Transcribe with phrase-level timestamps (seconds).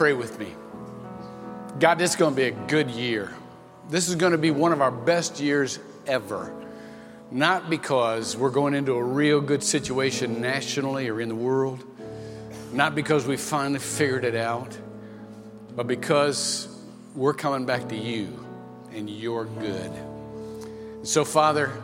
[0.00, 0.46] pray with me?
[1.78, 3.34] God, this is going to be a good year.
[3.90, 6.50] This is going to be one of our best years ever.
[7.30, 11.84] Not because we're going into a real good situation nationally or in the world,
[12.72, 14.74] not because we finally figured it out,
[15.76, 16.66] but because
[17.14, 18.42] we're coming back to you
[18.94, 19.92] and you're good.
[21.02, 21.74] So, Father,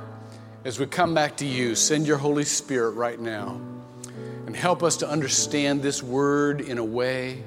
[0.64, 3.60] as we come back to you, send your Holy Spirit right now
[4.46, 7.42] and help us to understand this word in a way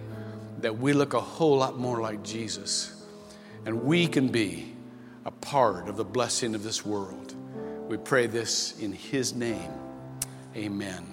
[0.62, 3.06] that we look a whole lot more like Jesus
[3.66, 4.74] and we can be
[5.26, 7.36] a part of the blessing of this world.
[7.88, 9.72] We pray this in His name.
[10.56, 11.06] Amen.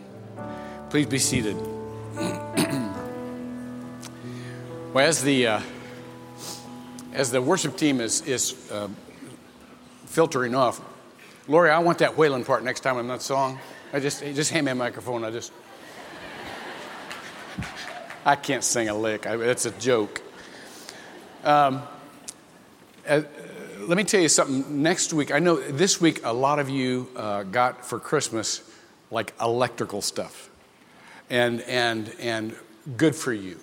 [0.91, 1.57] Please be seated.
[4.93, 5.61] well, as the, uh,
[7.13, 8.89] as the worship team is, is uh,
[10.07, 10.81] filtering off,
[11.49, 13.59] Lori, I want that wailing part next time in that song.
[13.93, 15.25] I just, just hand me a microphone.
[15.25, 15.53] I just,
[18.27, 19.25] I can't sing a lick.
[19.25, 20.21] I, it's a joke.
[21.45, 21.81] Um,
[23.09, 23.23] uh,
[23.83, 24.83] let me tell you something.
[24.83, 28.69] Next week, I know this week a lot of you uh, got for Christmas
[29.13, 30.51] like electrical stuff,
[31.31, 32.57] and and and
[32.97, 33.61] good for you.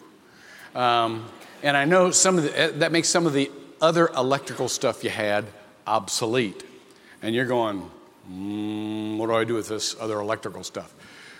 [0.73, 1.25] Um,
[1.61, 5.09] and I know some of the, that makes some of the other electrical stuff you
[5.09, 5.43] had
[5.85, 6.63] obsolete.
[7.21, 7.91] And you're going,
[8.31, 10.93] mm, what do I do with this other electrical stuff?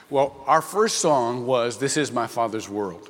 [0.09, 3.09] Well, our first song was This Is My Father's World.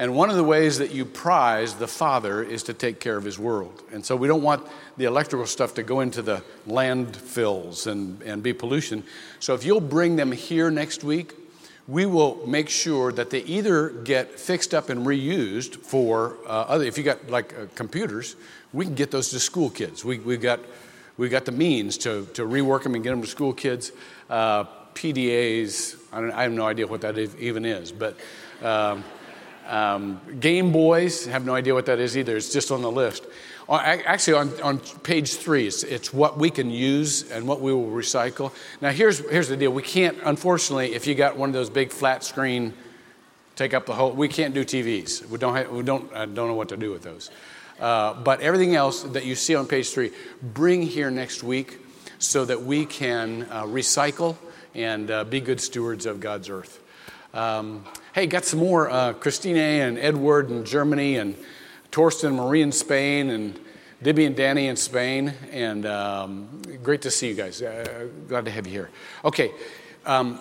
[0.00, 3.24] And one of the ways that you prize the Father is to take care of
[3.24, 3.82] His world.
[3.92, 8.42] And so we don't want the electrical stuff to go into the landfills and, and
[8.42, 9.04] be pollution.
[9.40, 11.34] So if you'll bring them here next week,
[11.86, 16.84] we will make sure that they either get fixed up and reused for uh, other,
[16.84, 18.36] if you got like uh, computers,
[18.72, 20.02] we can get those to school kids.
[20.02, 20.60] We, we've, got
[21.18, 23.92] we've got the means to, to rework them and get them to school kids.
[24.30, 28.16] Uh, PDAs, I, I, have no idea what that even is, but
[28.62, 29.04] um,
[29.70, 32.36] um, Game Boys, have no idea what that is either.
[32.36, 33.24] It's just on the list.
[33.68, 37.72] Uh, actually, on, on page three, it's, it's what we can use and what we
[37.72, 38.52] will recycle.
[38.80, 39.70] Now, here's, here's the deal.
[39.70, 42.74] We can't, unfortunately, if you got one of those big flat screen,
[43.54, 45.24] take up the whole, we can't do TVs.
[45.28, 47.30] We don't, have, we don't, I don't know what to do with those.
[47.78, 50.10] Uh, but everything else that you see on page three,
[50.42, 51.78] bring here next week
[52.18, 54.36] so that we can uh, recycle
[54.74, 56.82] and uh, be good stewards of God's earth.
[57.32, 61.36] Um, hey, got some more uh, Christine and Edward in Germany, and
[61.92, 63.58] Torsten and Marie in Spain, and
[64.02, 65.32] Dibby and Danny in Spain.
[65.50, 67.62] And um, great to see you guys.
[67.62, 68.90] Uh, glad to have you here.
[69.24, 69.52] Okay.
[70.06, 70.40] Um,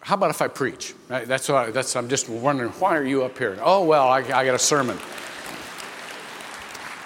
[0.00, 0.94] how about if I preach?
[1.08, 1.96] That's what I, that's.
[1.96, 3.58] I'm just wondering why are you up here?
[3.60, 4.98] Oh well, I, I got a sermon.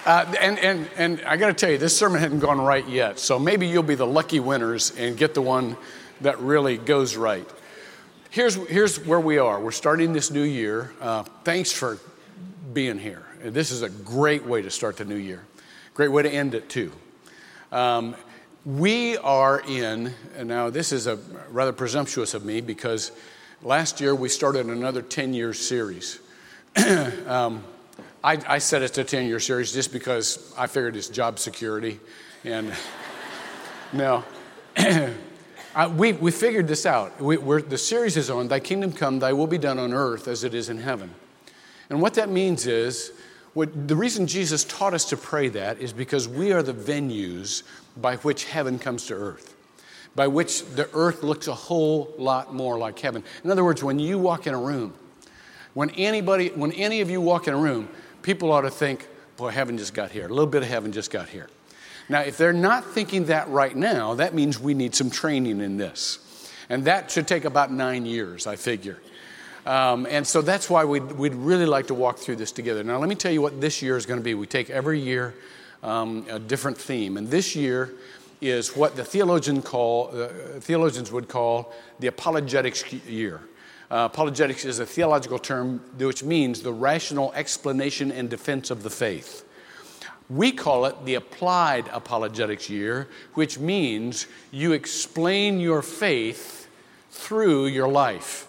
[0.03, 3.19] Uh, and, and, and I got to tell you, this sermon hadn't gone right yet.
[3.19, 5.77] So maybe you'll be the lucky winners and get the one
[6.21, 7.47] that really goes right.
[8.31, 9.59] Here's, here's where we are.
[9.59, 10.93] We're starting this new year.
[11.01, 11.97] Uh, thanks for
[12.71, 13.23] being here.
[13.43, 15.43] This is a great way to start the new year,
[15.95, 16.93] great way to end it, too.
[17.73, 18.15] Um,
[18.65, 21.17] we are in, now this is a
[21.49, 23.11] rather presumptuous of me because
[23.63, 26.21] last year we started another 10 year series.
[27.27, 27.65] um,
[28.23, 31.99] I, I said it's a 10 year series just because I figured it's job security.
[32.45, 32.73] And
[33.91, 34.23] no,
[35.91, 37.19] we, we figured this out.
[37.21, 40.43] We, the series is on Thy kingdom come, Thy will be done on earth as
[40.43, 41.13] it is in heaven.
[41.89, 43.11] And what that means is,
[43.53, 47.63] what, the reason Jesus taught us to pray that is because we are the venues
[47.97, 49.55] by which heaven comes to earth,
[50.15, 53.23] by which the earth looks a whole lot more like heaven.
[53.43, 54.93] In other words, when you walk in a room,
[55.73, 57.89] when anybody, when any of you walk in a room,
[58.21, 60.25] people ought to think, boy, heaven just got here.
[60.25, 61.49] A little bit of heaven just got here.
[62.11, 65.77] Now, if they're not thinking that right now, that means we need some training in
[65.77, 66.19] this.
[66.67, 68.99] And that should take about nine years, I figure.
[69.65, 72.83] Um, and so that's why we'd, we'd, really like to walk through this together.
[72.83, 74.33] Now, let me tell you what this year is going to be.
[74.33, 75.35] We take every year
[75.83, 77.15] um, a different theme.
[77.15, 77.93] And this year
[78.41, 80.27] is what the theologian call, uh,
[80.59, 83.39] theologians would call the apologetics year.
[83.89, 88.89] Uh, apologetics is a theological term which means the rational explanation and defense of the
[88.89, 89.45] faith.
[90.31, 96.69] We call it the applied apologetics year, which means you explain your faith
[97.09, 98.47] through your life.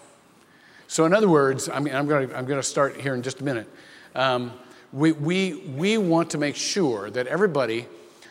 [0.87, 3.41] So, in other words, I mean, I'm going to I'm to start here in just
[3.41, 3.67] a minute.
[4.15, 4.53] Um,
[4.93, 7.87] we, we, we want to make sure that everybody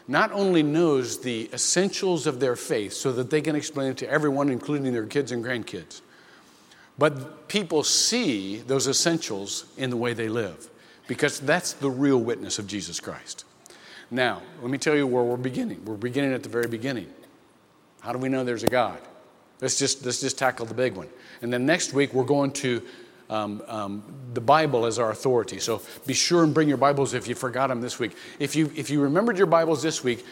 [0.08, 4.08] not only knows the essentials of their faith so that they can explain it to
[4.08, 6.00] everyone, including their kids and grandkids,
[6.96, 10.70] but people see those essentials in the way they live
[11.06, 13.44] because that's the real witness of Jesus Christ.
[14.10, 15.84] Now, let me tell you where we're beginning.
[15.84, 17.08] We're beginning at the very beginning.
[18.00, 18.98] How do we know there's a God?
[19.60, 21.08] Let's just, let's just tackle the big one.
[21.40, 22.82] And then next week, we're going to
[23.30, 24.02] um, um,
[24.34, 25.58] the Bible as our authority.
[25.58, 28.14] So be sure and bring your Bibles if you forgot them this week.
[28.38, 30.26] If you, if you remembered your Bibles this week,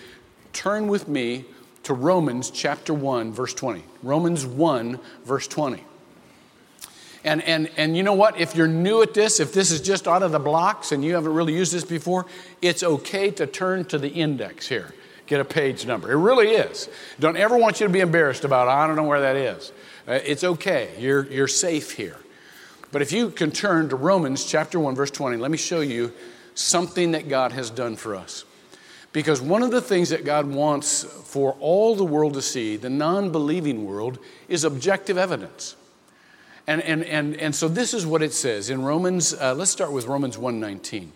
[0.53, 1.47] turn with me
[1.85, 3.83] to Romans chapter 1, verse 20.
[4.03, 5.83] Romans 1, verse 20.
[7.23, 8.41] And, and, and you know what?
[8.41, 11.15] If you're new at this, if this is just out of the blocks and you
[11.15, 12.27] haven't really used this before,
[12.63, 14.95] it's okay to turn to the index here.
[15.27, 16.11] Get a page number.
[16.11, 16.89] It really is.
[17.19, 19.71] Don't ever want you to be embarrassed about, I don't know where that is.
[20.09, 20.91] Uh, it's okay.
[20.99, 22.17] You're, you're safe here.
[22.91, 26.13] But if you can turn to Romans chapter 1, verse 20, let me show you
[26.55, 28.45] something that God has done for us.
[29.13, 32.91] Because one of the things that God wants for all the world to see, the
[32.91, 34.19] non believing world,
[34.49, 35.77] is objective evidence.
[36.71, 39.91] And, and, and, and so this is what it says in Romans, uh, let's start
[39.91, 41.09] with Romans 1.19.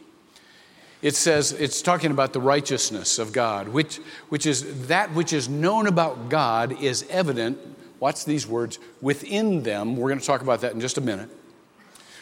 [1.00, 3.98] It says, it's talking about the righteousness of God, which,
[4.30, 7.56] which is that which is known about God is evident,
[8.00, 9.96] watch these words, within them.
[9.96, 11.30] We're going to talk about that in just a minute.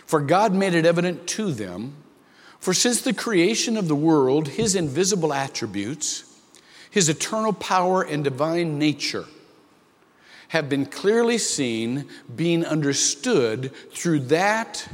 [0.05, 1.95] For God made it evident to them.
[2.61, 6.39] For since the creation of the world, his invisible attributes,
[6.91, 9.25] his eternal power and divine nature,
[10.53, 12.07] have been clearly seen,
[12.37, 14.87] being understood through that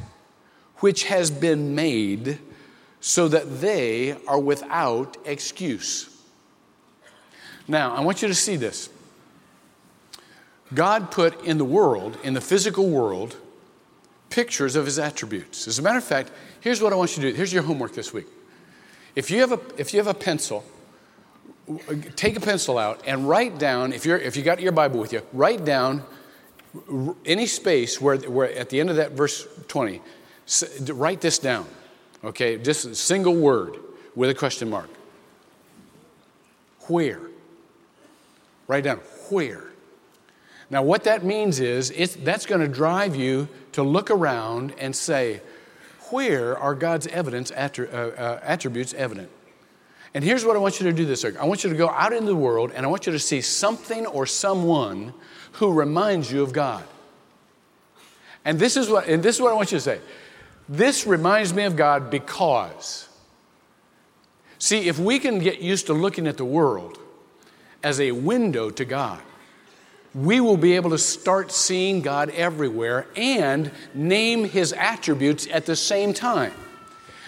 [0.77, 2.39] which has been made,
[3.01, 6.17] so that they are without excuse.
[7.67, 8.89] Now, I want you to see this.
[10.73, 13.35] God put in the world, in the physical world,
[14.31, 15.67] pictures of his attributes.
[15.67, 16.31] As a matter of fact,
[16.61, 17.37] here's what I want you to do.
[17.37, 18.29] Here's your homework this week.
[19.17, 20.65] If you have a, if you have a pencil,
[22.17, 25.13] take a pencil out and write down, if, you're, if you got your Bible with
[25.13, 26.03] you, write down
[27.25, 30.01] any space where, where at the end of that verse 20,
[30.93, 31.67] write this down,
[32.25, 32.59] okay?
[32.59, 33.77] Just a single word
[34.15, 34.89] with a question mark.
[36.89, 37.21] Where?
[38.67, 38.99] Write down
[39.31, 39.65] where.
[40.71, 45.41] Now, what that means is that's going to drive you to look around and say,
[46.11, 49.31] where are God's evidence, uh, uh, attributes evident?
[50.15, 51.91] And here's what I want you to do this week I want you to go
[51.91, 55.13] out into the world and I want you to see something or someone
[55.53, 56.85] who reminds you of God.
[58.45, 60.01] And this is what, and this is what I want you to say.
[60.69, 63.09] This reminds me of God because.
[64.59, 66.99] See, if we can get used to looking at the world
[67.83, 69.21] as a window to God,
[70.15, 75.77] we will be able to start seeing God everywhere and name his attributes at the
[75.77, 76.53] same time.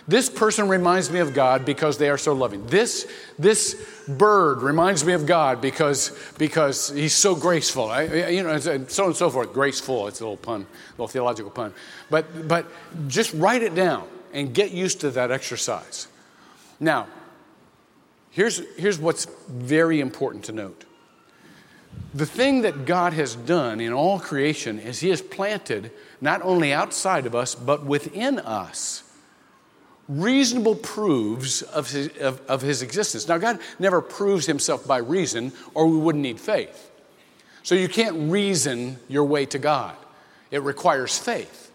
[0.08, 2.66] This person reminds me of God because they are so loving.
[2.66, 3.74] This, this
[4.08, 7.90] bird reminds me of God because, because he's so graceful.
[7.90, 9.52] I, you know, uh, so on and so forth.
[9.52, 11.74] Graceful, it's a little pun, a little theological pun.
[12.08, 12.66] But, but
[13.08, 16.08] just write it down and get used to that exercise.
[16.78, 17.06] Now,
[18.30, 20.84] here's, here's what's very important to note.
[22.14, 26.72] The thing that God has done in all creation is He has planted not only
[26.72, 29.04] outside of us, but within us
[30.10, 33.28] reasonable proofs of his, of, of his existence.
[33.28, 36.90] Now, God never proves himself by reason, or we wouldn't need faith.
[37.62, 39.96] So you can't reason your way to God,
[40.50, 41.70] it requires faith.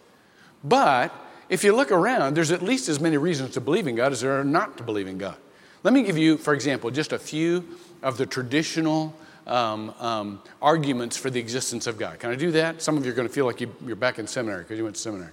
[0.63, 1.13] But
[1.47, 4.21] if you look around, there's at least as many reasons to believe in God as
[4.21, 5.37] there are not to believe in God.
[5.83, 7.63] Let me give you, for example, just a few
[8.01, 9.15] of the traditional
[9.47, 12.19] um, um, arguments for the existence of God.
[12.19, 12.81] Can I do that?
[12.81, 14.83] Some of you are going to feel like you, are back in seminary because you
[14.83, 15.31] went to seminary.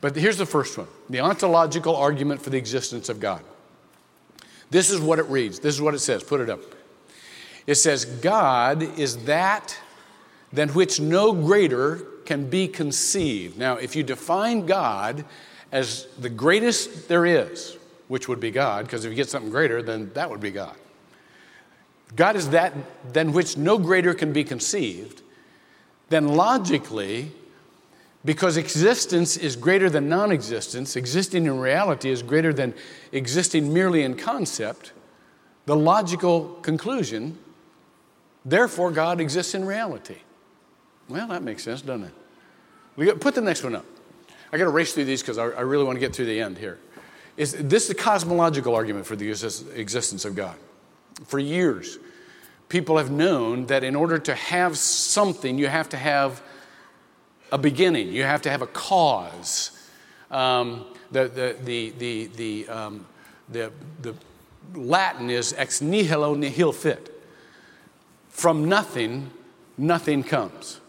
[0.00, 3.42] But here's the first one the ontological argument for the existence of God.
[4.70, 5.60] This is what it reads.
[5.60, 6.22] This is what it says.
[6.22, 6.60] Put it up.
[7.66, 9.78] It says, God is that
[10.52, 13.58] than which no greater can be conceived.
[13.58, 15.24] Now, if you define God
[15.72, 17.76] as the greatest there is,
[18.08, 20.74] which would be God, because if you get something greater, then that would be God.
[22.16, 22.72] God is that
[23.12, 25.22] than which no greater can be conceived,
[26.08, 27.32] then logically,
[28.24, 32.74] because existence is greater than non existence, existing in reality is greater than
[33.12, 34.92] existing merely in concept,
[35.66, 37.38] the logical conclusion,
[38.44, 40.16] therefore, God exists in reality.
[41.08, 42.14] Well, that makes sense, doesn't it?
[42.96, 43.86] We got, put the next one up.
[44.52, 46.40] I got to race through these because I, I, really want to get through the
[46.40, 46.78] end here.
[47.36, 50.56] Is this is the cosmological argument for the existence of God?
[51.24, 51.98] For years,
[52.68, 56.42] people have known that in order to have something, you have to have
[57.52, 59.72] a beginning, you have to have a cause.
[60.30, 63.06] Um, the, the, the, the, the, um,
[63.48, 64.14] the, the
[64.74, 67.14] Latin is ex nihilo nihil fit.
[68.28, 69.30] From nothing,
[69.76, 70.80] nothing comes.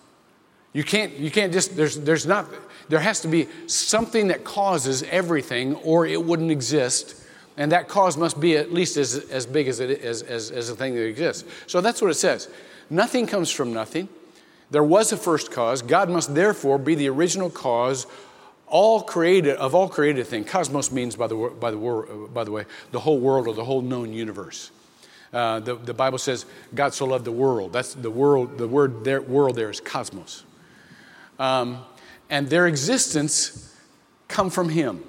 [0.73, 2.47] You can't, you can't just, there's, there's not,
[2.89, 7.15] there has to be something that causes everything or it wouldn't exist.
[7.57, 10.69] And that cause must be at least as, as big as, it, as, as, as
[10.69, 11.43] the thing that exists.
[11.67, 12.49] So that's what it says.
[12.89, 14.09] Nothing comes from nothing.
[14.71, 15.81] There was a first cause.
[15.81, 18.05] God must therefore be the original cause
[18.69, 20.49] all created of all created things.
[20.49, 23.81] cosmos means by the, by the, by the way the whole world or the whole
[23.81, 24.71] known universe
[25.33, 26.45] uh, the, the bible says
[26.75, 30.43] god so loved the world that's the world the word there world there is cosmos
[31.39, 31.83] um,
[32.29, 33.75] and their existence
[34.27, 35.03] come from him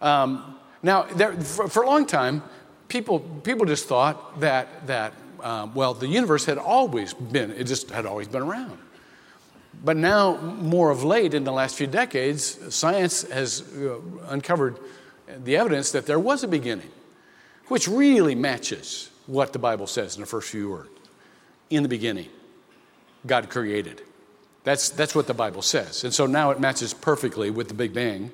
[0.00, 2.42] um, now there, for, for, a long time
[2.88, 7.90] people people just thought that that um, well the universe had always been it just
[7.90, 8.78] had always been around
[9.82, 14.78] but now, more of late, in the last few decades, science has uh, uncovered
[15.44, 16.90] the evidence that there was a beginning,
[17.68, 20.90] which really matches what the Bible says in the first few words.
[21.70, 22.28] In the beginning,
[23.26, 24.02] God created.
[24.64, 26.04] That's, that's what the Bible says.
[26.04, 28.32] And so now it matches perfectly with the Big Bang.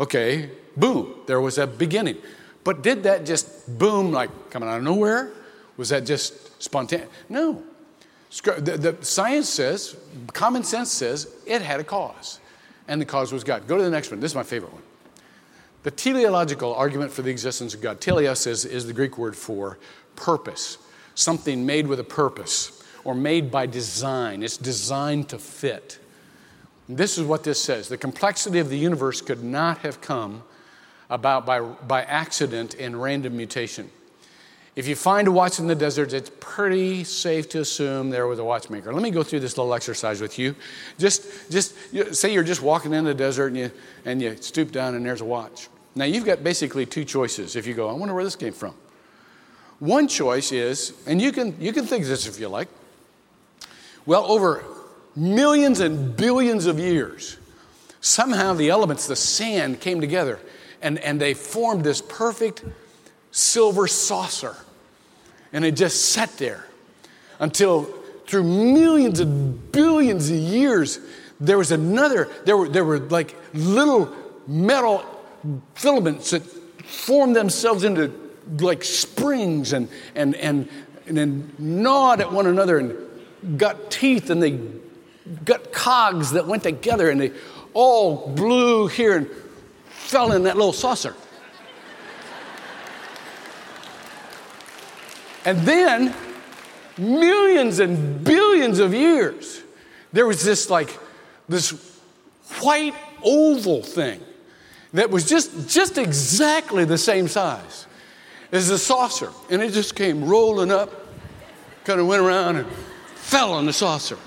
[0.00, 2.16] Okay, boom, there was a beginning.
[2.64, 5.30] But did that just boom, like coming out of nowhere?
[5.80, 7.08] Was that just spontaneous?
[7.30, 7.62] No.
[8.44, 9.96] The, the science says,
[10.34, 12.38] common sense says, it had a cause,
[12.86, 13.66] and the cause was God.
[13.66, 14.20] Go to the next one.
[14.20, 14.82] This is my favorite one.
[15.82, 17.98] The teleological argument for the existence of God.
[17.98, 19.78] Teleos is, is the Greek word for
[20.16, 20.76] purpose,
[21.14, 24.42] something made with a purpose or made by design.
[24.42, 25.98] It's designed to fit.
[26.90, 30.42] This is what this says the complexity of the universe could not have come
[31.08, 33.90] about by, by accident and random mutation.
[34.76, 38.38] If you find a watch in the desert, it's pretty safe to assume there was
[38.38, 38.92] a watchmaker.
[38.92, 40.54] Let me go through this little exercise with you.
[40.98, 41.74] Just, just
[42.14, 43.70] say you're just walking in the desert and you,
[44.04, 45.68] and you stoop down and there's a watch.
[45.96, 48.74] Now, you've got basically two choices if you go, I wonder where this came from.
[49.80, 52.68] One choice is, and you can, you can think this if you like,
[54.06, 54.64] well, over
[55.16, 57.38] millions and billions of years,
[58.00, 60.38] somehow the elements, the sand, came together
[60.80, 62.64] and, and they formed this perfect
[63.30, 64.56] silver saucer.
[65.52, 66.66] And it just sat there
[67.38, 67.84] until
[68.26, 71.00] through millions and billions of years,
[71.40, 74.14] there was another, there were, there were like little
[74.46, 75.04] metal
[75.74, 78.12] filaments that formed themselves into
[78.60, 80.68] like springs and, and, and,
[81.06, 84.60] and then gnawed at one another and got teeth and they
[85.44, 87.32] got cogs that went together and they
[87.72, 89.28] all blew here and
[89.88, 91.14] fell in that little saucer.
[95.44, 96.14] And then,
[96.98, 99.62] millions and billions of years,
[100.12, 100.98] there was this like,
[101.48, 101.70] this
[102.60, 104.20] white oval thing
[104.92, 107.86] that was just, just exactly the same size
[108.52, 109.30] as the saucer.
[109.50, 110.90] And it just came rolling up,
[111.84, 112.66] kind of went around and
[113.14, 114.18] fell on the saucer.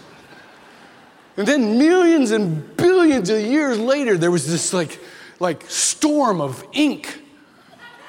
[1.35, 4.99] And then millions and billions of years later, there was this like,
[5.39, 7.21] like storm of ink.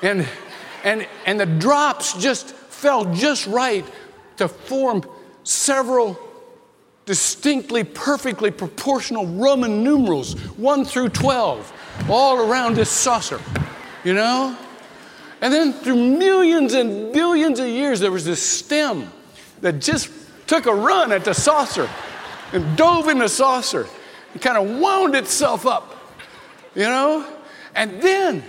[0.02, 0.26] And,
[0.84, 3.82] and, and the drops just fell just right
[4.36, 5.02] to form
[5.42, 6.18] several
[7.06, 11.72] distinctly, perfectly proportional Roman numerals, 1 through 12,
[12.10, 13.40] all around this saucer,
[14.04, 14.54] you know?
[15.40, 19.10] And then through millions and billions of years, there was this stem
[19.62, 20.10] that just
[20.46, 21.88] took a run at the saucer
[22.52, 23.88] and dove in the saucer
[24.34, 25.96] and kind of wound itself up,
[26.74, 27.26] you know?
[27.74, 28.44] And then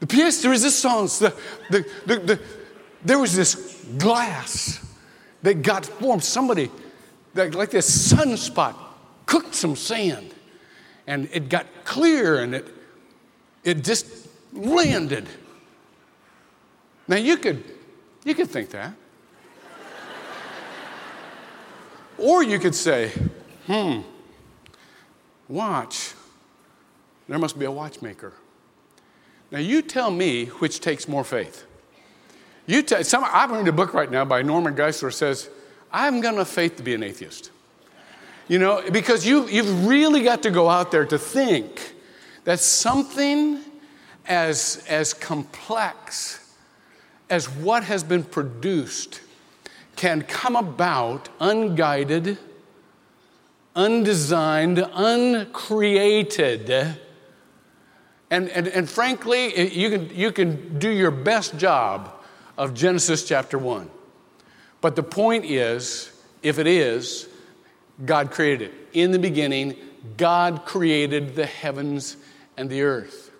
[0.00, 1.32] the pièce de résistance, the,
[1.70, 2.40] the, the, the
[3.04, 4.84] there was this glass
[5.42, 6.22] that got formed.
[6.22, 6.70] Somebody,
[7.34, 8.76] like this sunspot,
[9.26, 10.34] cooked some sand
[11.06, 12.68] and it got clear and it,
[13.64, 15.28] it just landed.
[17.08, 17.64] Now you could,
[18.24, 18.94] you could think that.
[22.18, 23.10] or you could say,
[23.66, 24.00] hmm,
[25.48, 26.14] watch.
[27.28, 28.32] There must be a watchmaker.
[29.50, 31.66] Now you tell me which takes more faith.
[32.66, 35.50] You t- some, I'm reading a book right now by Norman Geisler says,
[35.92, 37.50] I haven't got enough faith to be an atheist.
[38.48, 41.94] You know, because you, you've really got to go out there to think
[42.44, 43.60] that something
[44.26, 46.54] as, as complex
[47.30, 49.20] as what has been produced
[49.96, 52.38] can come about unguided,
[53.74, 56.70] undesigned, uncreated.
[58.30, 62.21] And, and, and frankly, you can, you can do your best job
[62.62, 63.90] of Genesis chapter 1.
[64.80, 66.12] But the point is,
[66.44, 67.28] if it is,
[68.06, 68.74] God created it.
[68.92, 69.74] In the beginning,
[70.16, 72.16] God created the heavens
[72.56, 73.32] and the earth.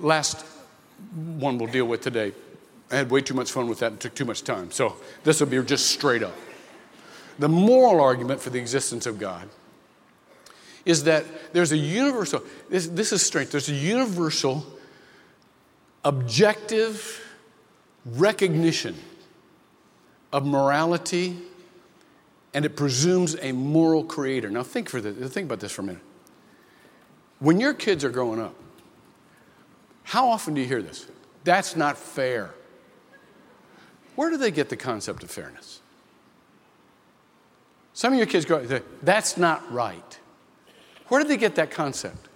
[0.00, 0.44] Last
[1.14, 2.32] one we'll deal with today.
[2.90, 4.72] I had way too much fun with that and took too much time.
[4.72, 6.34] So this will be just straight up.
[7.38, 9.48] The moral argument for the existence of God
[10.84, 14.66] is that there's a universal, this, this is strength, there's a universal
[16.06, 17.20] objective
[18.04, 18.94] recognition
[20.32, 21.36] of morality
[22.54, 24.48] and it presumes a moral creator.
[24.48, 26.02] Now, think, for this, think about this for a minute.
[27.40, 28.54] When your kids are growing up,
[30.04, 31.06] how often do you hear this?
[31.42, 32.54] That's not fair.
[34.14, 35.80] Where do they get the concept of fairness?
[37.94, 38.64] Some of your kids go,
[39.02, 40.18] that's not right.
[41.08, 42.28] Where did they get that concept?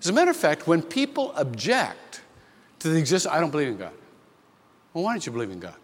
[0.00, 2.09] As a matter of fact, when people object
[2.80, 3.92] to the existence, I don't believe in God.
[4.92, 5.76] Well, why don't you believe in God?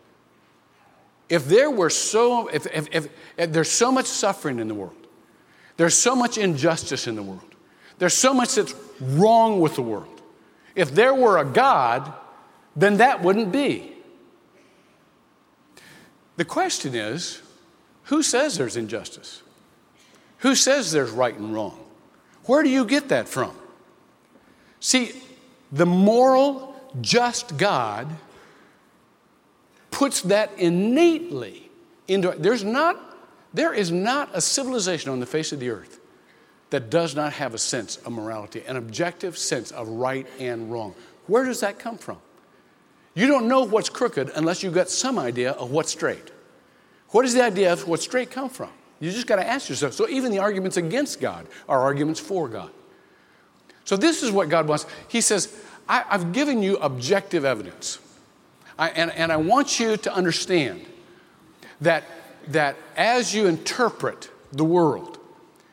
[1.29, 4.95] If there were so, if, if, if, if there's so much suffering in the world,
[5.77, 7.55] there's so much injustice in the world,
[7.99, 10.21] there's so much that's wrong with the world.
[10.75, 12.13] If there were a God,
[12.75, 13.93] then that wouldn't be.
[16.37, 17.41] The question is
[18.05, 19.43] who says there's injustice?
[20.39, 21.79] Who says there's right and wrong?
[22.45, 23.57] Where do you get that from?
[24.81, 25.13] See,
[25.73, 28.09] the moral, just God
[29.91, 31.71] puts that innately
[32.09, 33.01] into there's not
[33.55, 36.01] there is not a civilization on the face of the earth
[36.71, 40.95] that does not have a sense of morality, an objective sense of right and wrong.
[41.27, 42.19] Where does that come from?
[43.15, 46.31] You don't know what's crooked unless you've got some idea of what's straight.
[47.11, 48.69] Where does the idea of what's straight come from?
[49.01, 49.95] You just got to ask yourself.
[49.95, 52.71] So even the arguments against God are arguments for God.
[53.85, 54.85] So this is what God wants.
[55.09, 55.57] He says,
[55.89, 57.99] I, have given you objective evidence.
[58.79, 60.85] I, and, and I want you to understand
[61.81, 62.05] that,
[62.49, 65.19] that as you interpret the world,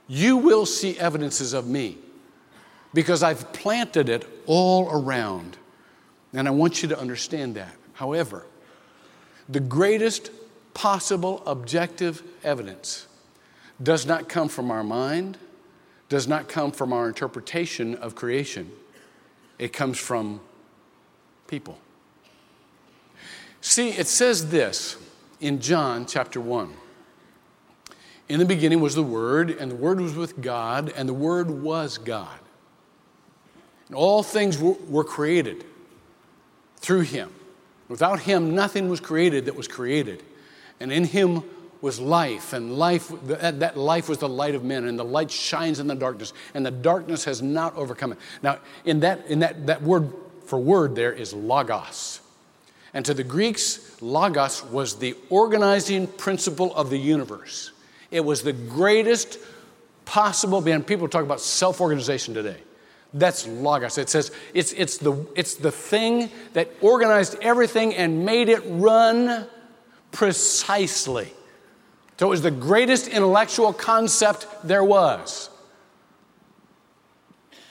[0.07, 1.97] you will see evidences of me
[2.93, 5.57] because I've planted it all around.
[6.33, 7.75] And I want you to understand that.
[7.93, 8.45] However,
[9.49, 10.31] the greatest
[10.73, 13.07] possible objective evidence
[13.81, 15.37] does not come from our mind,
[16.09, 18.71] does not come from our interpretation of creation.
[19.59, 20.41] It comes from
[21.47, 21.77] people.
[23.61, 24.97] See, it says this
[25.39, 26.73] in John chapter 1.
[28.29, 31.49] In the beginning was the Word, and the Word was with God, and the Word
[31.49, 32.39] was God.
[33.87, 35.65] And all things were, were created
[36.77, 37.29] through Him.
[37.89, 40.23] Without Him, nothing was created that was created.
[40.79, 41.43] And in Him
[41.83, 45.81] was life, and life, that, life was the light of men, and the light shines
[45.81, 48.19] in the darkness, and the darkness has not overcome it.
[48.41, 50.13] Now, in that, in that, that word
[50.45, 52.21] for word there is logos.
[52.93, 57.73] And to the Greeks, logos was the organizing principle of the universe.
[58.11, 59.37] It was the greatest
[60.05, 62.61] possible, man, people talk about self organization today.
[63.13, 63.97] That's logos.
[63.97, 69.47] It says it's, it's, the, it's the thing that organized everything and made it run
[70.13, 71.33] precisely.
[72.19, 75.49] So it was the greatest intellectual concept there was.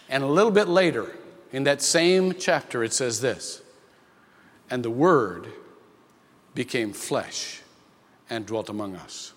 [0.08, 1.10] And a little bit later,
[1.52, 3.62] in that same chapter, it says this
[4.70, 5.48] and the Word
[6.54, 7.60] became flesh
[8.30, 9.34] and dwelt among us.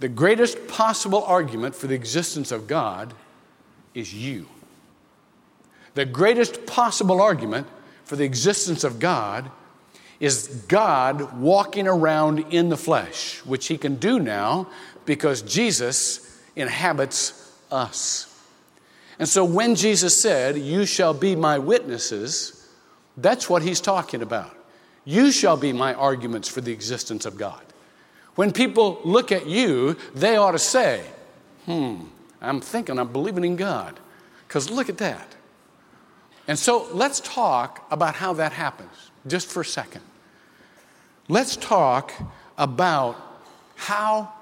[0.00, 3.12] The greatest possible argument for the existence of God
[3.94, 4.46] is you.
[5.94, 7.66] The greatest possible argument
[8.04, 9.50] for the existence of God
[10.20, 14.68] is God walking around in the flesh, which he can do now
[15.06, 18.26] because Jesus inhabits us.
[19.18, 22.68] And so when Jesus said, You shall be my witnesses,
[23.16, 24.56] that's what he's talking about.
[25.04, 27.62] You shall be my arguments for the existence of God.
[28.34, 31.04] When people look at you, they ought to say,
[31.66, 32.04] hmm,
[32.40, 33.98] I'm thinking I'm believing in God.
[34.46, 35.36] Because look at that.
[36.48, 40.02] And so let's talk about how that happens, just for a second.
[41.28, 42.12] Let's talk
[42.58, 43.16] about
[43.76, 44.32] how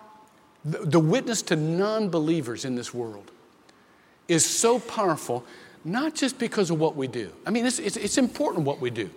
[0.65, 3.31] the witness to non believers in this world
[4.27, 5.45] is so powerful
[5.85, 7.33] not just because of what we do.
[7.47, 9.09] I mean, it's, it's, it's important what we do.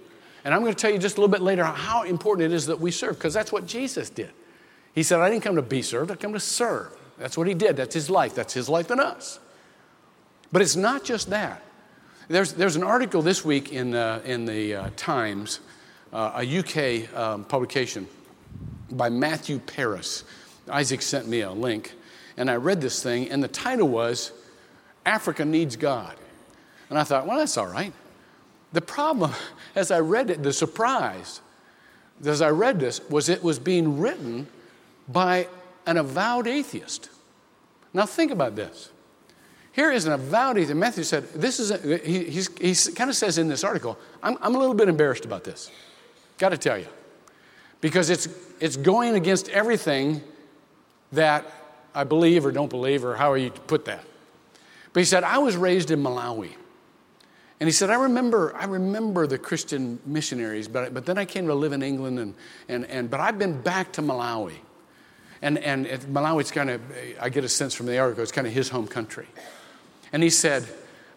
[0.43, 2.65] And I'm going to tell you just a little bit later how important it is
[2.67, 4.31] that we serve, because that's what Jesus did.
[4.93, 6.97] He said, I didn't come to be served, I come to serve.
[7.17, 7.75] That's what he did.
[7.75, 8.33] That's his life.
[8.33, 9.39] That's his life in us.
[10.51, 11.61] But it's not just that.
[12.31, 15.59] There's, there's an article this week in, uh, in the uh, Times,
[16.13, 18.07] uh, a UK um, publication
[18.89, 20.23] by Matthew Parris.
[20.69, 21.91] Isaac sent me a link,
[22.37, 24.31] and I read this thing, and the title was
[25.05, 26.15] Africa Needs God.
[26.89, 27.91] And I thought, well, that's all right.
[28.71, 29.33] The problem,
[29.75, 31.41] as I read it, the surprise,
[32.23, 34.47] as I read this, was it was being written
[35.09, 35.49] by
[35.85, 37.09] an avowed atheist.
[37.93, 38.89] Now, think about this.
[39.73, 40.75] Here is an avowed atheist.
[40.75, 44.55] Matthew said, This is, a, he, he kind of says in this article, I'm, I'm
[44.55, 45.71] a little bit embarrassed about this.
[46.37, 46.87] Got to tell you.
[47.79, 48.27] Because it's,
[48.59, 50.21] it's going against everything
[51.13, 51.45] that
[51.95, 54.03] I believe or don't believe, or how you put that.
[54.93, 56.53] But he said, I was raised in Malawi.
[57.59, 61.47] And he said, I remember, I remember the Christian missionaries, but, but then I came
[61.47, 62.33] to live in England, and,
[62.67, 64.55] and, and, but I've been back to Malawi.
[65.41, 66.81] And, and Malawi, it's kind of,
[67.19, 69.27] I get a sense from the article, it's kind of his home country.
[70.13, 70.65] And he said,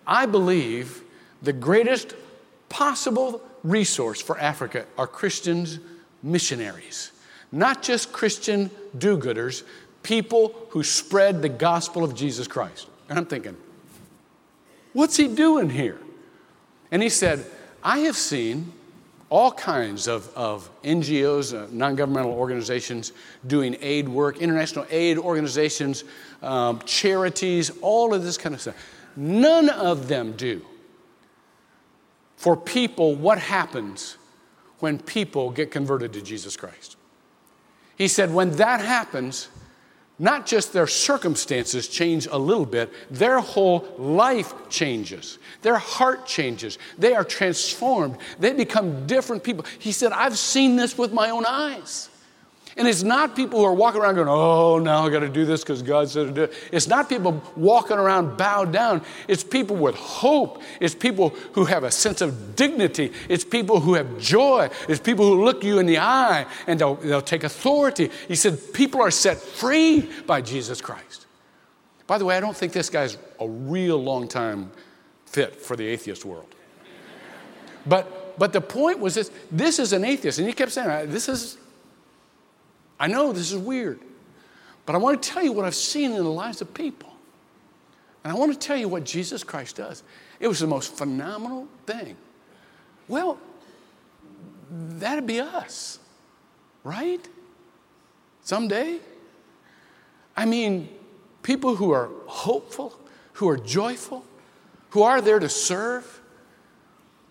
[0.06, 1.02] I believe
[1.42, 2.14] the greatest
[2.68, 5.78] possible resource for Africa are Christians,
[6.22, 7.12] missionaries,
[7.50, 9.62] not just Christian do gooders,
[10.02, 12.88] people who spread the gospel of Jesus Christ.
[13.08, 13.56] And I'm thinking,
[14.92, 15.98] what's he doing here?
[16.90, 17.44] And he said,
[17.82, 18.72] I have seen
[19.34, 23.12] all kinds of, of NGOs, uh, non governmental organizations
[23.48, 26.04] doing aid work, international aid organizations,
[26.40, 28.76] um, charities, all of this kind of stuff.
[29.16, 30.64] None of them do
[32.36, 34.18] for people what happens
[34.78, 36.96] when people get converted to Jesus Christ.
[37.98, 39.48] He said, when that happens,
[40.18, 45.38] not just their circumstances change a little bit, their whole life changes.
[45.62, 46.78] Their heart changes.
[46.98, 48.18] They are transformed.
[48.38, 49.64] They become different people.
[49.78, 52.08] He said, I've seen this with my own eyes.
[52.76, 55.44] And it's not people who are walking around going, oh, now I got to do
[55.44, 56.52] this because God said to do it.
[56.72, 59.02] It's not people walking around bowed down.
[59.28, 60.60] It's people with hope.
[60.80, 63.12] It's people who have a sense of dignity.
[63.28, 64.70] It's people who have joy.
[64.88, 68.10] It's people who look you in the eye and they'll, they'll take authority.
[68.26, 71.26] He said, people are set free by Jesus Christ.
[72.08, 74.72] By the way, I don't think this guy's a real long time
[75.26, 76.52] fit for the atheist world.
[77.86, 80.38] But, but the point was this this is an atheist.
[80.38, 81.58] And he kept saying, this is
[82.98, 84.00] I know this is weird,
[84.86, 87.12] but I want to tell you what I've seen in the lives of people.
[88.22, 90.02] And I want to tell you what Jesus Christ does.
[90.40, 92.16] It was the most phenomenal thing.
[93.06, 93.38] Well,
[94.70, 95.98] that'd be us,
[96.82, 97.26] right?
[98.42, 98.98] Someday.
[100.36, 100.88] I mean,
[101.42, 102.98] people who are hopeful,
[103.34, 104.24] who are joyful,
[104.90, 106.20] who are there to serve,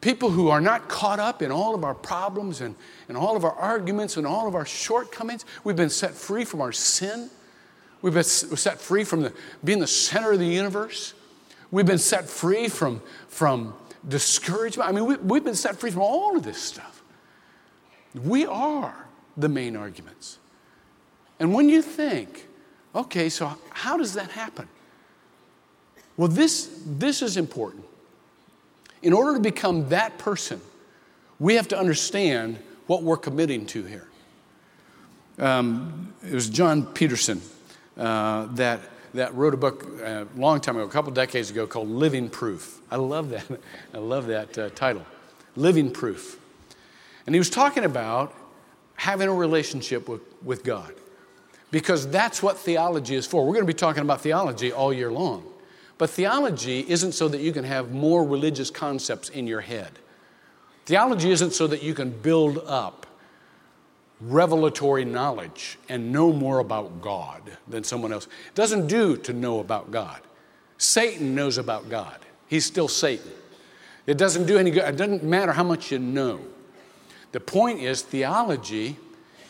[0.04, 2.76] people who are not caught up in all of our problems and,
[3.08, 5.46] and all of our arguments and all of our shortcomings.
[5.64, 7.30] We've been set free from our sin.
[8.02, 11.14] We've been set free from the, being the center of the universe.
[11.72, 13.74] We've been set free from, from
[14.06, 14.90] discouragement.
[14.90, 17.02] I mean, we, we've been set free from all of this stuff.
[18.14, 20.38] We are the main arguments.
[21.40, 22.50] And when you think,
[22.94, 24.68] okay, so how does that happen?
[26.18, 27.86] Well, this, this is important
[29.04, 30.60] in order to become that person,
[31.40, 34.08] we have to understand what we're committing to here.
[35.38, 37.42] Um, it was John Peterson
[37.98, 38.80] uh, that,
[39.14, 42.30] that wrote a book a uh, long time ago, a couple decades ago, called Living
[42.30, 42.80] Proof.
[42.90, 43.46] I love that.
[43.94, 45.06] I love that uh, title,
[45.56, 46.40] Living Proof.
[47.26, 48.34] And he was talking about
[48.96, 50.94] having a relationship with, with God
[51.72, 53.46] because that's what theology is for.
[53.46, 55.44] We're going to be talking about theology all year long.
[55.98, 59.92] But theology isn't so that you can have more religious concepts in your head.
[60.86, 63.06] Theology isn't so that you can build up
[64.20, 68.26] revelatory knowledge and know more about God than someone else.
[68.26, 70.22] It doesn't do to know about God.
[70.78, 72.18] Satan knows about God.
[72.48, 73.32] He's still Satan.
[74.06, 74.84] It doesn't do any good.
[74.84, 76.40] It doesn't matter how much you know.
[77.32, 78.98] The point is, theology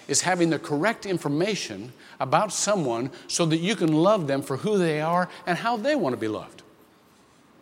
[0.07, 4.77] is having the correct information about someone so that you can love them for who
[4.77, 6.61] they are and how they want to be loved.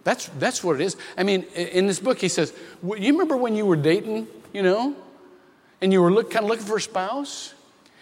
[0.03, 0.97] That's, that's what it is.
[1.17, 4.95] I mean, in this book, he says, You remember when you were dating, you know,
[5.81, 7.53] and you were look, kind of looking for a spouse?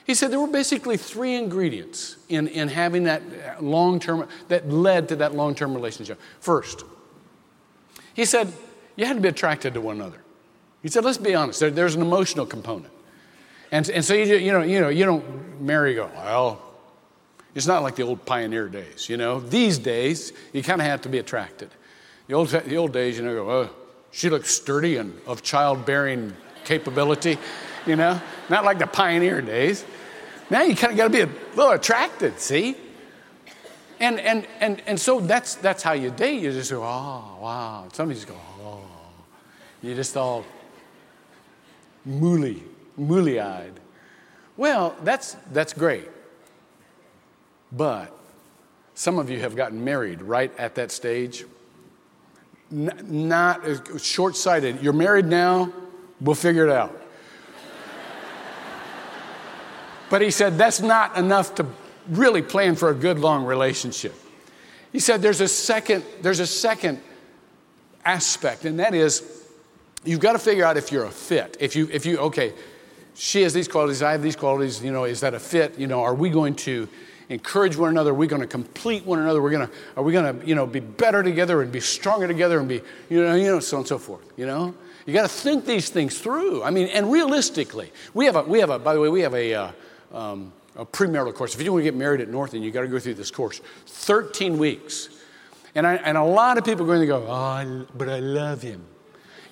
[0.05, 4.67] He said there were basically three ingredients in, in having that uh, long term, that
[4.69, 6.19] led to that long term relationship.
[6.39, 6.83] First,
[8.13, 8.51] he said,
[8.95, 10.21] You had to be attracted to one another.
[10.81, 12.91] He said, Let's be honest, there, there's an emotional component.
[13.71, 16.61] And, and so you, you, know, you know, you don't marry go, well,
[17.53, 19.39] it's not like the old pioneer days, you know.
[19.39, 21.69] These days, you kind of have to be attracted.
[22.27, 23.69] The old, the old days, you know, go, oh,
[24.11, 27.37] she looks sturdy and of childbearing capability,
[27.85, 28.19] you know.
[28.49, 29.85] Not like the pioneer days.
[30.49, 32.75] Now you kind of got to be a little attracted, see?
[33.99, 36.41] And, and, and, and so that's, that's how you date.
[36.41, 37.87] You just go, oh, wow.
[37.93, 38.81] Some of you just go, oh.
[39.81, 40.45] You just all
[42.07, 42.63] mooly
[42.99, 43.79] mooly eyed.
[44.57, 46.09] Well, that's, that's great.
[47.71, 48.15] But
[48.93, 51.45] some of you have gotten married right at that stage.
[52.71, 53.61] N- not
[54.01, 54.81] short sighted.
[54.81, 55.71] You're married now,
[56.19, 56.99] we'll figure it out.
[60.09, 61.65] but he said that's not enough to
[62.09, 64.13] really plan for a good long relationship.
[64.91, 66.99] He said there's a second, there's a second
[68.03, 69.39] aspect, and that is
[70.03, 71.57] you've got to figure out if you're a fit.
[71.59, 72.53] If you, if you, okay,
[73.19, 75.77] she has these qualities, I have these qualities, you know, is that a fit?
[75.77, 76.87] You know, are we going to
[77.27, 78.11] encourage one another?
[78.11, 79.41] Are we going to complete one another?
[79.41, 82.29] We're going to, are we going to, you know, be better together and be stronger
[82.29, 84.73] together and be, you know, you know, so on and so forth, you know?
[85.05, 86.63] You got to think these things through.
[86.63, 89.33] I mean, and realistically, we have a, we have a, by the way, we have
[89.33, 89.71] a, uh,
[90.13, 91.53] um, a premarital course.
[91.53, 93.59] If you want to get married at Northland, you got to go through this course.
[93.85, 95.09] 13 weeks.
[95.75, 98.61] And, I, and a lot of people are going to go, oh, but I love
[98.61, 98.85] him.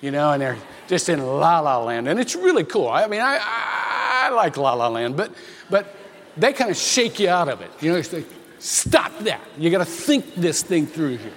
[0.00, 2.08] You know, and they're just in la la land.
[2.08, 2.88] And it's really cool.
[2.88, 5.32] I mean, I, I, like la la land, but,
[5.70, 5.94] but
[6.36, 7.70] they kind of shake you out of it.
[7.80, 8.24] You know, they
[8.58, 9.40] stop that.
[9.56, 11.32] You got to think this thing through here.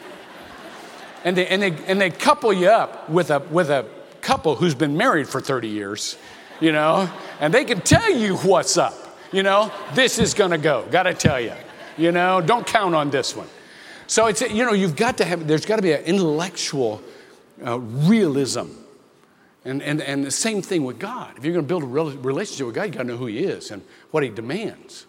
[1.23, 3.85] And they, and, they, and they couple you up with a, with a
[4.21, 6.17] couple who's been married for 30 years,
[6.59, 8.93] you know, and they can tell you what's up.
[9.31, 10.85] You know, this is going to go.
[10.91, 11.53] Got to tell you.
[11.97, 13.47] You know, don't count on this one.
[14.07, 17.01] So it's, you know, you've got to have, there's got to be an intellectual
[17.65, 18.67] uh, realism.
[19.63, 21.37] And, and, and the same thing with God.
[21.37, 23.39] If you're going to build a relationship with God, you got to know who He
[23.39, 25.05] is and what He demands.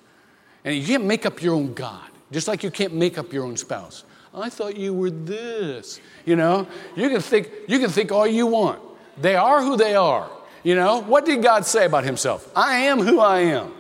[0.64, 3.44] And you can't make up your own God, just like you can't make up your
[3.44, 4.04] own spouse.
[4.34, 6.00] I thought you were this.
[6.24, 8.80] You know, you can think, you can think all you want.
[9.18, 10.30] They are who they are.
[10.62, 12.50] You know, what did God say about Himself?
[12.54, 13.72] I am who I am.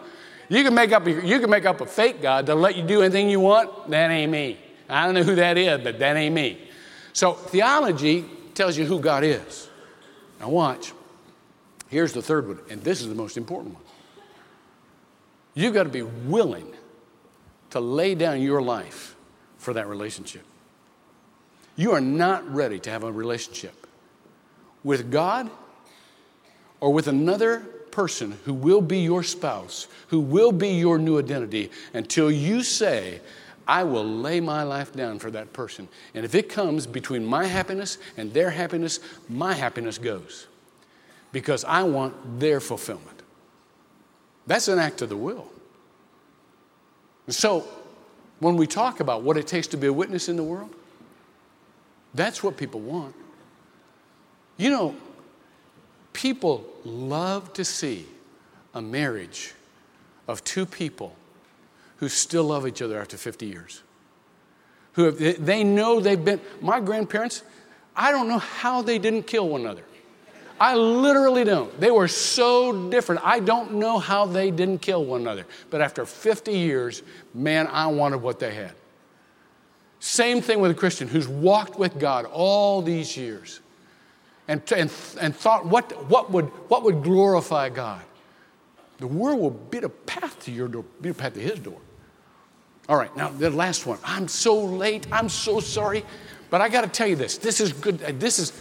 [0.48, 3.00] You can make up you can make up a fake God to let you do
[3.00, 3.88] anything you want.
[3.88, 4.58] That ain't me.
[4.86, 6.68] I don't know who that is, but that ain't me.
[7.14, 9.68] So theology tells you who God is.
[10.40, 10.92] Now watch.
[11.88, 13.82] Here's the third one, and this is the most important one.
[15.54, 16.72] You've got to be willing
[17.70, 19.14] to lay down your life
[19.58, 20.42] for that relationship.
[21.76, 23.86] You are not ready to have a relationship
[24.84, 25.50] with God
[26.80, 27.60] or with another
[27.90, 33.20] person who will be your spouse, who will be your new identity, until you say,
[33.66, 35.88] I will lay my life down for that person.
[36.14, 40.46] And if it comes between my happiness and their happiness, my happiness goes
[41.32, 43.22] because I want their fulfillment.
[44.46, 45.46] That's an act of the will.
[47.28, 47.66] So,
[48.40, 50.74] when we talk about what it takes to be a witness in the world,
[52.12, 53.14] that's what people want.
[54.56, 54.96] You know,
[56.12, 58.06] people love to see
[58.74, 59.54] a marriage
[60.26, 61.14] of two people
[62.02, 63.80] who still love each other after 50 years.
[64.94, 67.44] Who have, they know they've been, my grandparents,
[67.94, 69.84] I don't know how they didn't kill one another.
[70.58, 71.78] I literally don't.
[71.78, 73.20] They were so different.
[73.24, 75.46] I don't know how they didn't kill one another.
[75.70, 78.72] But after 50 years, man, I wanted what they had.
[80.00, 83.60] Same thing with a Christian who's walked with God all these years
[84.48, 88.02] and, and, and thought, what, what, would, what would glorify God?
[88.98, 91.78] The world will beat a path to your door, beat a path to his door.
[92.88, 93.98] All right, now the last one.
[94.04, 95.06] I'm so late.
[95.12, 96.04] I'm so sorry.
[96.50, 97.38] But I got to tell you this.
[97.38, 97.98] This is good.
[97.98, 98.52] This is,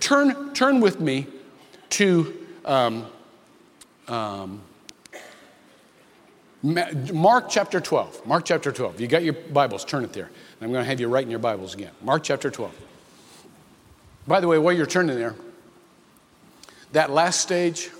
[0.00, 1.26] turn, turn with me
[1.90, 3.06] to um,
[4.08, 4.60] um,
[6.62, 8.26] Mark chapter 12.
[8.26, 9.00] Mark chapter 12.
[9.00, 10.30] You got your Bibles, turn it there.
[10.60, 11.92] I'm going to have you write in your Bibles again.
[12.02, 12.74] Mark chapter 12.
[14.26, 15.34] By the way, while you're turning there,
[16.92, 17.90] that last stage,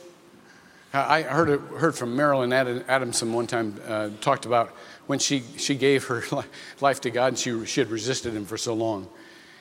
[1.00, 4.70] I heard, heard from Marilyn Adamson one time, uh, talked about
[5.06, 6.22] when she, she gave her
[6.80, 9.09] life to God and she, she had resisted him for so long.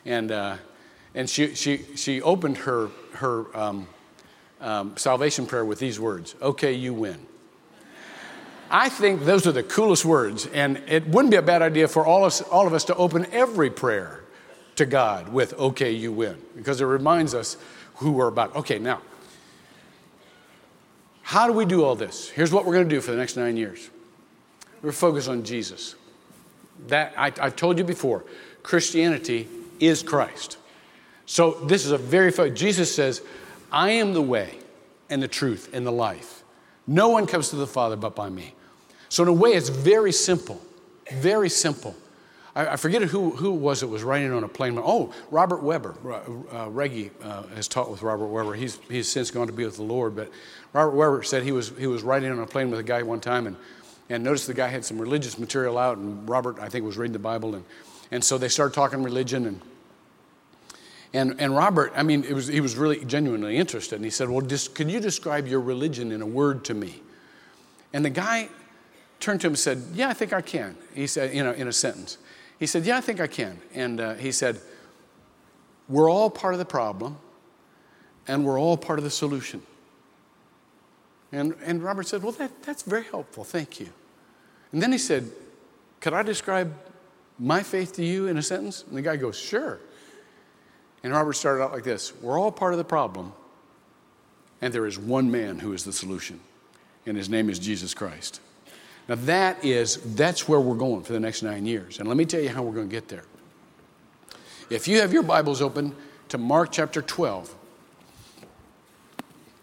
[0.06, 0.58] And, uh,
[1.14, 3.88] and she, she, she opened her, her um,
[4.62, 7.26] um, salvation prayer with these words Okay, you win.
[8.70, 12.06] I think those are the coolest words, and it wouldn't be a bad idea for
[12.06, 14.24] all, us, all of us to open every prayer
[14.76, 17.58] to God with, okay, you win, because it reminds us
[17.98, 18.56] who we're about.
[18.56, 19.02] Okay, now,
[21.26, 22.30] how do we do all this?
[22.30, 23.90] Here's what we're going to do for the next nine years
[24.84, 25.96] we're focused on Jesus.
[26.88, 28.26] That I, I told you before,
[28.62, 29.48] Christianity
[29.80, 30.60] is Christ.
[31.26, 33.24] So this is a very, Jesus says,
[33.72, 34.60] I am the way
[35.10, 36.44] and the truth and the life.
[36.86, 38.54] No one comes to the Father but by me.
[39.10, 40.62] So, in a way, it's very simple.
[41.12, 41.96] Very simple.
[42.56, 44.80] I, I forget who, who was it was writing on a plane.
[44.82, 45.96] Oh, Robert Webber.
[46.52, 48.54] Uh, Reggie uh, has taught with Robert Webber.
[48.54, 50.16] He's, he's since gone to be with the Lord.
[50.16, 50.32] But
[50.74, 53.20] Robert Webber said he was, he was riding on a plane with a guy one
[53.20, 53.58] time and,
[54.10, 55.98] and noticed the guy had some religious material out.
[55.98, 57.56] And Robert, I think, was reading the Bible.
[57.56, 57.66] And,
[58.12, 59.46] and so they started talking religion.
[59.46, 59.62] And,
[61.14, 63.96] and, and Robert, I mean, it was, he was really genuinely interested.
[63.96, 67.02] And he said, Well, just, can you describe your religion in a word to me?
[67.94, 68.50] And the guy
[69.22, 70.76] turned to him and said, Yeah, I think I can.
[70.94, 72.18] He said, you know, in a sentence.
[72.60, 73.60] He said, Yeah, I think I can.
[73.74, 74.60] And uh, he said,
[75.88, 77.18] We're all part of the problem,
[78.28, 79.62] and we're all part of the solution.
[81.32, 83.44] And, and Robert said, Well, that, that's very helpful.
[83.44, 83.90] Thank you.
[84.72, 85.30] And then he said,
[86.00, 86.74] Could I describe
[87.38, 88.84] my faith to you in a sentence?
[88.88, 89.80] And the guy goes, Sure.
[91.04, 93.34] And Robert started out like this We're all part of the problem,
[94.62, 96.40] and there is one man who is the solution,
[97.06, 98.40] and his name is Jesus Christ.
[99.08, 102.00] Now that is that's where we're going for the next 9 years.
[102.00, 103.26] And let me tell you how we're going to get there.
[104.70, 105.96] If you have your Bibles open
[106.30, 107.54] to Mark chapter 12.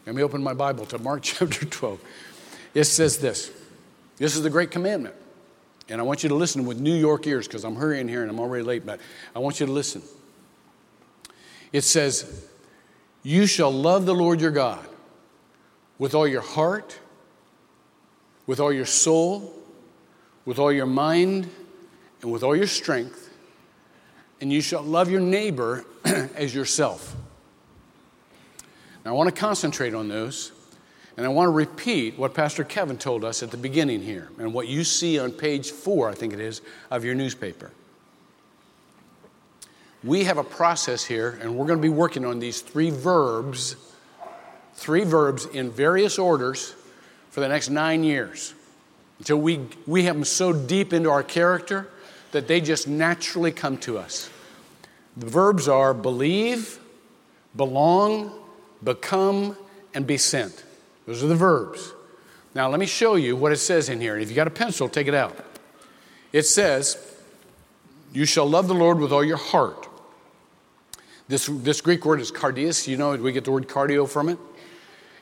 [0.07, 2.01] Let me open my Bible to Mark chapter 12.
[2.75, 3.51] It says this.
[4.17, 5.15] This is the great commandment.
[5.89, 8.31] And I want you to listen with New York ears because I'm hurrying here and
[8.31, 9.01] I'm already late, but
[9.35, 10.03] I want you to listen.
[11.73, 12.47] It says,
[13.23, 14.87] You shall love the Lord your God
[15.99, 16.99] with all your heart,
[18.47, 19.53] with all your soul,
[20.45, 21.49] with all your mind,
[22.23, 23.31] and with all your strength,
[24.41, 27.15] and you shall love your neighbor as yourself.
[29.05, 30.53] Now, I want to concentrate on those,
[31.17, 34.55] and I want to repeat what Pastor Kevin told us at the beginning here, and
[34.55, 37.71] what you see on page four, I think it is, of your newspaper.
[40.05, 43.77] We have a process here, and we're going to be working on these three verbs,
[44.75, 46.75] three verbs in various orders
[47.33, 48.53] for the next nine years
[49.19, 51.89] until we, we have them so deep into our character
[52.33, 54.31] that they just naturally come to us.
[55.17, 56.79] The verbs are believe,
[57.57, 58.33] belong,
[58.85, 59.57] become,
[59.95, 60.63] and be sent.
[61.07, 61.95] Those are the verbs.
[62.55, 64.19] Now, let me show you what it says in here.
[64.19, 65.35] If you got a pencil, take it out.
[66.35, 66.99] It says,
[68.13, 69.89] You shall love the Lord with all your heart.
[71.29, 72.87] This, this Greek word is cardias.
[72.87, 74.39] You know, we get the word cardio from it.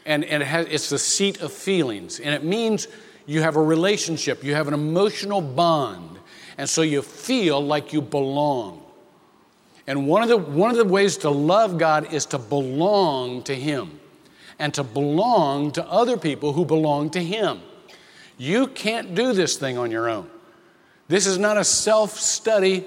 [0.07, 2.21] And, and it has, it's the seat of feelings.
[2.21, 2.89] And it means
[3.27, 6.19] you have a relationship, you have an emotional bond,
[6.59, 8.83] and so you feel like you belong.
[9.87, 13.55] And one of the, one of the ways to love God is to belong to
[13.55, 14.01] Him
[14.59, 17.61] and to belong to other people who belong to Him.
[18.37, 20.31] You can't do this thing on your own.
[21.09, 22.85] This is not a self study,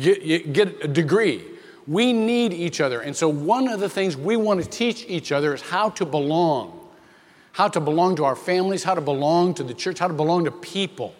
[0.00, 1.44] get, get a degree.
[1.88, 3.00] We need each other.
[3.00, 6.04] And so, one of the things we want to teach each other is how to
[6.04, 6.78] belong
[7.58, 10.44] how to belong to our families, how to belong to the church, how to belong
[10.44, 11.12] to people,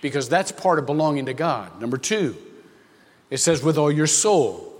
[0.00, 1.80] because that's part of belonging to God.
[1.80, 2.36] Number two,
[3.30, 4.74] it says, with all your soul.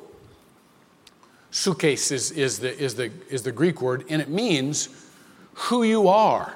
[1.52, 4.88] Sukes is, is, the, is, the, is the Greek word, and it means
[5.54, 6.52] who you are.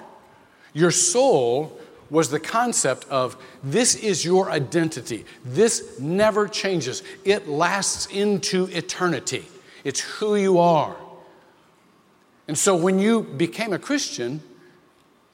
[0.72, 5.24] Your soul was the concept of this is your identity.
[5.44, 9.46] This never changes, it lasts into eternity.
[9.84, 10.96] It's who you are.
[12.48, 14.42] And so when you became a Christian,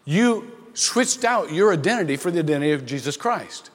[0.05, 3.71] you switched out your identity for the identity of Jesus Christ.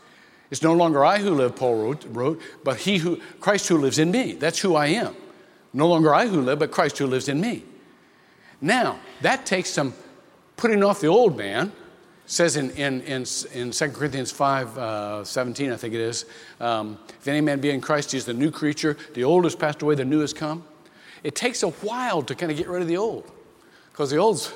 [0.50, 4.00] It's no longer I who live, Paul wrote, wrote, but he who Christ who lives
[4.00, 4.34] in me.
[4.34, 5.16] That's who I am.
[5.74, 7.64] No longer I who live, but Christ who lives in me.
[8.62, 9.94] Now, that takes some
[10.56, 11.72] putting off the old man.
[12.30, 16.26] Says in, in, in, in 2 Corinthians 5 uh, 17, I think it is,
[16.60, 18.98] um, if any man be in Christ, he's the new creature.
[19.14, 20.66] The old has passed away, the new has come.
[21.24, 23.32] It takes a while to kind of get rid of the old
[23.92, 24.52] because the old's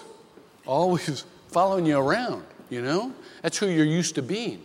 [0.65, 3.13] always following you around, you know?
[3.41, 4.61] That's who you're used to being.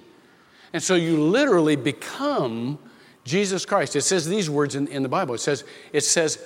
[0.73, 2.77] And so you literally become
[3.25, 3.95] Jesus Christ.
[3.95, 5.35] It says these words in, in the Bible.
[5.37, 6.45] It says, it says,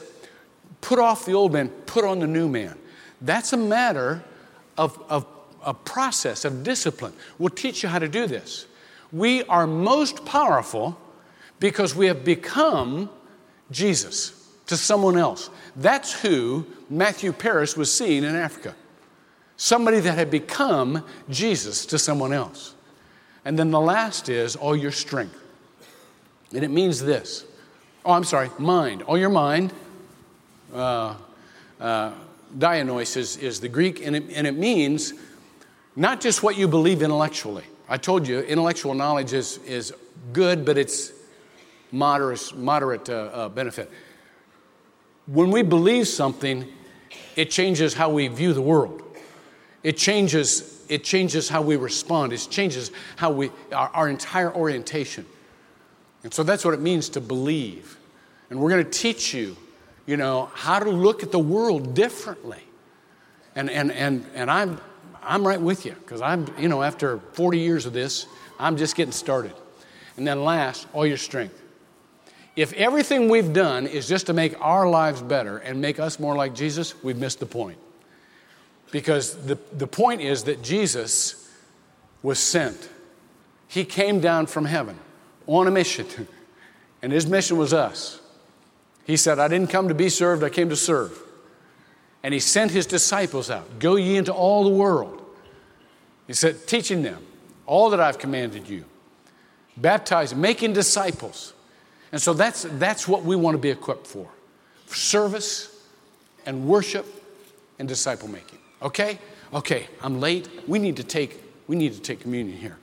[0.82, 2.78] put off the old man, put on the new man.
[3.22, 4.22] That's a matter
[4.76, 5.26] of, of
[5.64, 7.12] a process of discipline.
[7.38, 8.66] We'll teach you how to do this.
[9.12, 10.98] We are most powerful
[11.58, 13.10] because we have become
[13.70, 15.50] Jesus to someone else.
[15.76, 18.74] That's who Matthew Parris was seeing in Africa.
[19.56, 22.74] Somebody that had become Jesus to someone else.
[23.44, 25.36] And then the last is all your strength.
[26.54, 27.44] And it means this.
[28.04, 29.02] Oh, I'm sorry, mind.
[29.02, 29.72] All your mind.
[30.72, 31.14] Uh,
[31.80, 32.12] uh,
[32.60, 35.14] is, is the Greek, and it, and it means
[35.96, 37.64] not just what you believe intellectually.
[37.88, 39.92] I told you, intellectual knowledge is, is
[40.32, 41.12] good, but it's
[41.92, 43.90] moderate, moderate uh, uh benefit
[45.32, 46.66] when we believe something,
[47.36, 49.02] it changes how we view the world.
[49.82, 52.32] It changes, it changes how we respond.
[52.32, 55.24] It changes how we, our, our entire orientation.
[56.24, 57.96] And so that's what it means to believe.
[58.50, 59.56] And we're going to teach you,
[60.04, 62.62] you know, how to look at the world differently.
[63.54, 64.80] And, and, and, and I'm,
[65.22, 68.26] I'm right with you because I'm, you know, after 40 years of this,
[68.58, 69.52] I'm just getting started.
[70.16, 71.60] And then last, all your strength.
[72.56, 76.34] If everything we've done is just to make our lives better and make us more
[76.34, 77.78] like Jesus, we've missed the point.
[78.90, 81.48] Because the, the point is that Jesus
[82.22, 82.88] was sent.
[83.68, 84.98] He came down from heaven
[85.46, 86.06] on a mission,
[87.02, 88.20] and his mission was us.
[89.04, 91.18] He said, I didn't come to be served, I came to serve.
[92.22, 95.19] And he sent his disciples out Go ye into all the world.
[96.30, 97.26] He said, teaching them
[97.66, 98.84] all that I've commanded you,
[99.76, 101.54] baptizing, making disciples
[102.12, 104.28] and so that's, that's what we want to be equipped for
[104.86, 105.86] service
[106.46, 107.06] and worship
[107.78, 108.58] and disciple making.
[108.82, 109.18] Okay?
[109.54, 110.48] Okay, I'm late.
[110.66, 112.76] We need to take, we need to take communion here.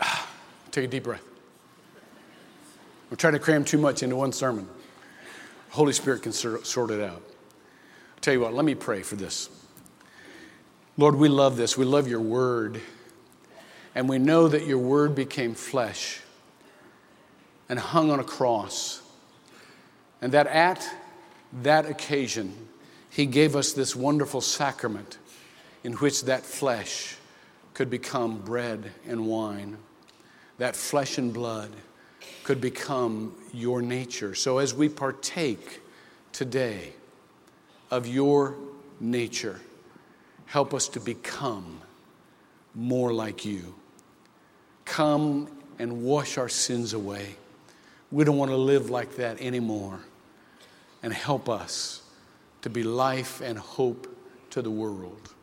[0.70, 1.22] Take a deep breath.
[3.10, 4.68] I'm trying to cram too much into one sermon.
[5.70, 7.22] Holy Spirit can sort it out.
[7.22, 9.48] I'll tell you what, let me pray for this.
[10.98, 11.76] Lord, we love this.
[11.76, 12.80] We love your word.
[13.94, 16.20] And we know that your word became flesh
[17.68, 19.02] and hung on a cross.
[20.22, 20.86] And that at
[21.62, 22.54] that occasion,
[23.10, 25.18] he gave us this wonderful sacrament
[25.84, 27.16] in which that flesh
[27.74, 29.76] could become bread and wine.
[30.58, 31.70] That flesh and blood
[32.42, 34.34] could become your nature.
[34.34, 35.80] So as we partake
[36.32, 36.92] today
[37.90, 38.56] of your
[38.98, 39.60] nature,
[40.46, 41.80] help us to become
[42.74, 43.74] more like you.
[44.84, 47.36] Come and wash our sins away.
[48.10, 50.00] We don't want to live like that anymore.
[51.02, 52.02] And help us
[52.62, 54.08] to be life and hope
[54.50, 55.34] to the world.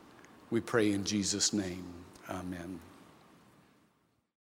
[0.49, 1.85] We pray in Jesus' name.
[2.29, 2.79] Amen.